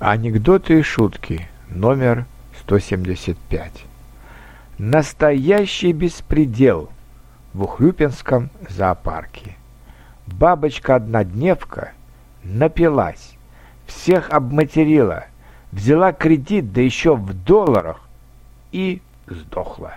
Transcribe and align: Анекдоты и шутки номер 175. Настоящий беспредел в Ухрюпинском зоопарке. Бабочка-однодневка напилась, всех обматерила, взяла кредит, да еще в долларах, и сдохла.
Анекдоты 0.00 0.78
и 0.78 0.82
шутки 0.82 1.48
номер 1.68 2.24
175. 2.60 3.84
Настоящий 4.78 5.90
беспредел 5.90 6.88
в 7.52 7.64
Ухрюпинском 7.64 8.50
зоопарке. 8.68 9.56
Бабочка-однодневка 10.28 11.94
напилась, 12.44 13.34
всех 13.86 14.30
обматерила, 14.30 15.24
взяла 15.72 16.12
кредит, 16.12 16.72
да 16.72 16.80
еще 16.80 17.16
в 17.16 17.34
долларах, 17.34 18.00
и 18.70 19.02
сдохла. 19.26 19.94